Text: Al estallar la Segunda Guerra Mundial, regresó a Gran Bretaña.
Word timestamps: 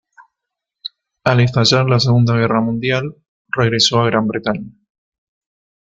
Al 1.31 1.41
estallar 1.41 1.85
la 1.87 1.99
Segunda 1.99 2.33
Guerra 2.35 2.59
Mundial, 2.59 3.15
regresó 3.49 3.99
a 4.01 4.07
Gran 4.07 4.25
Bretaña. 4.25 4.71